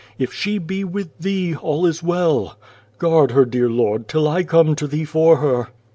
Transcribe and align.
If 0.17 0.33
she 0.33 0.57
be 0.57 0.83
with 0.83 1.15
Thee, 1.19 1.53
all 1.55 1.85
is 1.85 2.01
well. 2.01 2.57
Guard 2.97 3.29
her, 3.33 3.45
dear 3.45 3.69
Lord, 3.69 4.07
till 4.07 4.27
I 4.27 4.41
come 4.41 4.73
to 4.77 4.87
Thee 4.87 5.05
for 5.05 5.37
her." 5.37 5.67